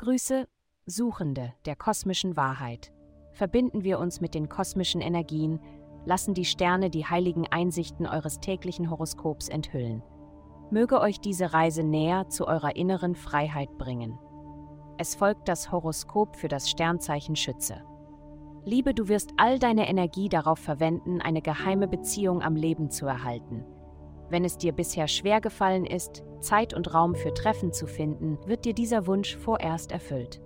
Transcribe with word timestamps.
Grüße, 0.00 0.48
Suchende 0.86 1.52
der 1.66 1.76
kosmischen 1.76 2.34
Wahrheit. 2.34 2.90
Verbinden 3.32 3.84
wir 3.84 3.98
uns 3.98 4.22
mit 4.22 4.34
den 4.34 4.48
kosmischen 4.48 5.02
Energien, 5.02 5.60
lassen 6.06 6.32
die 6.32 6.46
Sterne 6.46 6.88
die 6.88 7.04
heiligen 7.04 7.46
Einsichten 7.48 8.06
eures 8.06 8.40
täglichen 8.40 8.88
Horoskops 8.88 9.50
enthüllen. 9.50 10.02
Möge 10.70 11.02
euch 11.02 11.20
diese 11.20 11.52
Reise 11.52 11.82
näher 11.82 12.30
zu 12.30 12.48
eurer 12.48 12.76
inneren 12.76 13.14
Freiheit 13.14 13.76
bringen. 13.76 14.18
Es 14.96 15.14
folgt 15.14 15.50
das 15.50 15.70
Horoskop 15.70 16.34
für 16.34 16.48
das 16.48 16.70
Sternzeichen 16.70 17.36
Schütze. 17.36 17.84
Liebe, 18.64 18.94
du 18.94 19.06
wirst 19.08 19.34
all 19.36 19.58
deine 19.58 19.86
Energie 19.86 20.30
darauf 20.30 20.60
verwenden, 20.60 21.20
eine 21.20 21.42
geheime 21.42 21.88
Beziehung 21.88 22.40
am 22.40 22.56
Leben 22.56 22.90
zu 22.90 23.04
erhalten. 23.04 23.66
Wenn 24.30 24.44
es 24.44 24.56
dir 24.56 24.72
bisher 24.72 25.08
schwer 25.08 25.40
gefallen 25.40 25.84
ist, 25.84 26.22
Zeit 26.40 26.72
und 26.72 26.94
Raum 26.94 27.16
für 27.16 27.34
Treffen 27.34 27.72
zu 27.72 27.86
finden, 27.86 28.38
wird 28.46 28.64
dir 28.64 28.74
dieser 28.74 29.06
Wunsch 29.06 29.36
vorerst 29.36 29.90
erfüllt. 29.90 30.40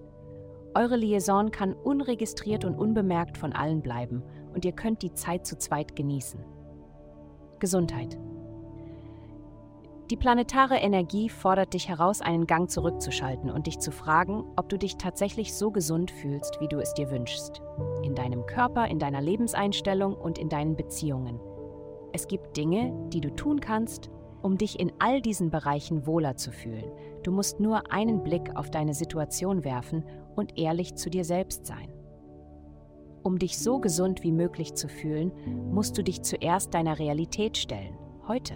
Eure 0.74 0.96
Liaison 0.96 1.50
kann 1.50 1.74
unregistriert 1.74 2.64
und 2.64 2.76
unbemerkt 2.76 3.38
von 3.38 3.52
allen 3.52 3.82
bleiben 3.82 4.22
und 4.54 4.64
ihr 4.64 4.72
könnt 4.72 5.02
die 5.02 5.12
Zeit 5.12 5.46
zu 5.46 5.56
zweit 5.58 5.94
genießen. 5.94 6.40
Gesundheit. 7.60 8.18
Die 10.10 10.16
planetare 10.16 10.76
Energie 10.76 11.28
fordert 11.28 11.72
dich 11.74 11.88
heraus, 11.88 12.20
einen 12.20 12.46
Gang 12.46 12.70
zurückzuschalten 12.70 13.50
und 13.50 13.66
dich 13.66 13.78
zu 13.78 13.90
fragen, 13.90 14.44
ob 14.56 14.68
du 14.68 14.76
dich 14.76 14.96
tatsächlich 14.96 15.54
so 15.54 15.70
gesund 15.70 16.10
fühlst, 16.10 16.60
wie 16.60 16.68
du 16.68 16.78
es 16.78 16.92
dir 16.94 17.10
wünschst. 17.10 17.62
In 18.02 18.14
deinem 18.14 18.44
Körper, 18.46 18.86
in 18.88 18.98
deiner 18.98 19.22
Lebenseinstellung 19.22 20.14
und 20.14 20.38
in 20.38 20.48
deinen 20.48 20.76
Beziehungen. 20.76 21.40
Es 22.14 22.28
gibt 22.28 22.56
Dinge, 22.56 22.92
die 23.12 23.20
du 23.20 23.34
tun 23.34 23.58
kannst, 23.58 24.08
um 24.40 24.56
dich 24.56 24.78
in 24.78 24.92
all 25.00 25.20
diesen 25.20 25.50
Bereichen 25.50 26.06
wohler 26.06 26.36
zu 26.36 26.52
fühlen. 26.52 26.92
Du 27.24 27.32
musst 27.32 27.58
nur 27.58 27.90
einen 27.90 28.22
Blick 28.22 28.54
auf 28.54 28.70
deine 28.70 28.94
Situation 28.94 29.64
werfen 29.64 30.04
und 30.36 30.56
ehrlich 30.56 30.94
zu 30.94 31.10
dir 31.10 31.24
selbst 31.24 31.66
sein. 31.66 31.92
Um 33.24 33.40
dich 33.40 33.58
so 33.58 33.80
gesund 33.80 34.22
wie 34.22 34.30
möglich 34.30 34.74
zu 34.74 34.86
fühlen, 34.86 35.32
musst 35.72 35.98
du 35.98 36.04
dich 36.04 36.22
zuerst 36.22 36.72
deiner 36.72 37.00
Realität 37.00 37.56
stellen, 37.56 37.98
heute. 38.28 38.54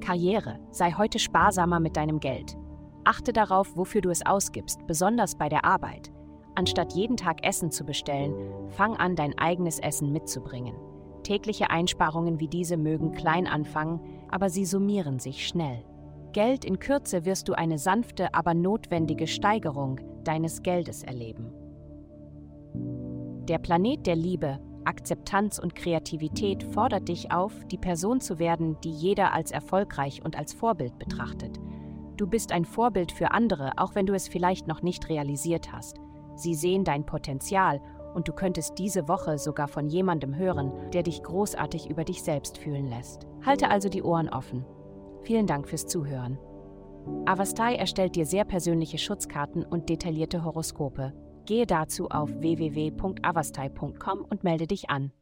Karriere. 0.00 0.58
Sei 0.70 0.92
heute 0.92 1.18
sparsamer 1.18 1.78
mit 1.78 1.98
deinem 1.98 2.20
Geld. 2.20 2.56
Achte 3.04 3.34
darauf, 3.34 3.76
wofür 3.76 4.00
du 4.00 4.08
es 4.08 4.24
ausgibst, 4.24 4.86
besonders 4.86 5.36
bei 5.36 5.50
der 5.50 5.66
Arbeit. 5.66 6.10
Anstatt 6.54 6.94
jeden 6.94 7.18
Tag 7.18 7.46
Essen 7.46 7.70
zu 7.70 7.84
bestellen, 7.84 8.34
fang 8.68 8.96
an, 8.96 9.14
dein 9.14 9.36
eigenes 9.36 9.78
Essen 9.78 10.10
mitzubringen. 10.10 10.74
Tägliche 11.26 11.70
Einsparungen 11.70 12.38
wie 12.38 12.46
diese 12.46 12.76
mögen 12.76 13.10
klein 13.10 13.48
anfangen, 13.48 13.98
aber 14.30 14.48
sie 14.48 14.64
summieren 14.64 15.18
sich 15.18 15.48
schnell. 15.48 15.84
Geld 16.30 16.64
in 16.64 16.78
Kürze 16.78 17.24
wirst 17.24 17.48
du 17.48 17.54
eine 17.54 17.78
sanfte, 17.78 18.32
aber 18.32 18.54
notwendige 18.54 19.26
Steigerung 19.26 19.98
deines 20.22 20.62
Geldes 20.62 21.02
erleben. 21.02 21.52
Der 23.48 23.58
Planet 23.58 24.06
der 24.06 24.14
Liebe 24.14 24.60
Akzeptanz 24.84 25.58
und 25.58 25.74
Kreativität 25.74 26.62
fordert 26.62 27.08
dich 27.08 27.32
auf, 27.32 27.52
die 27.72 27.78
Person 27.78 28.20
zu 28.20 28.38
werden, 28.38 28.76
die 28.84 28.92
jeder 28.92 29.32
als 29.32 29.50
erfolgreich 29.50 30.24
und 30.24 30.38
als 30.38 30.54
Vorbild 30.54 30.96
betrachtet. 30.96 31.58
Du 32.16 32.28
bist 32.28 32.52
ein 32.52 32.64
Vorbild 32.64 33.10
für 33.10 33.32
andere, 33.32 33.72
auch 33.78 33.96
wenn 33.96 34.06
du 34.06 34.14
es 34.14 34.28
vielleicht 34.28 34.68
noch 34.68 34.82
nicht 34.82 35.08
realisiert 35.08 35.72
hast. 35.72 35.98
Sie 36.36 36.54
sehen 36.54 36.84
dein 36.84 37.04
Potenzial 37.04 37.80
und 38.16 38.26
du 38.26 38.32
könntest 38.32 38.78
diese 38.78 39.08
Woche 39.08 39.36
sogar 39.36 39.68
von 39.68 39.88
jemandem 39.88 40.34
hören, 40.34 40.72
der 40.92 41.02
dich 41.02 41.22
großartig 41.22 41.90
über 41.90 42.02
dich 42.02 42.22
selbst 42.22 42.56
fühlen 42.56 42.86
lässt. 42.86 43.26
Halte 43.44 43.70
also 43.70 43.90
die 43.90 44.02
Ohren 44.02 44.30
offen. 44.30 44.64
Vielen 45.22 45.46
Dank 45.46 45.68
fürs 45.68 45.86
Zuhören. 45.86 46.38
Avastai 47.26 47.74
erstellt 47.74 48.16
dir 48.16 48.24
sehr 48.24 48.44
persönliche 48.44 48.96
Schutzkarten 48.96 49.64
und 49.64 49.90
detaillierte 49.90 50.44
Horoskope. 50.44 51.12
Gehe 51.44 51.66
dazu 51.66 52.08
auf 52.08 52.30
www.avastai.com 52.40 54.24
und 54.28 54.42
melde 54.42 54.66
dich 54.66 54.88
an. 54.88 55.12